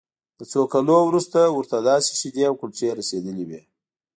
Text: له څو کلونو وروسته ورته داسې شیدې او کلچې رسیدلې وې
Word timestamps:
له 0.37 0.45
څو 0.51 0.61
کلونو 0.73 1.07
وروسته 1.09 1.39
ورته 1.57 1.75
داسې 1.89 2.11
شیدې 2.19 2.43
او 2.49 2.55
کلچې 2.61 2.87
رسیدلې 2.99 3.45
وې 3.49 3.61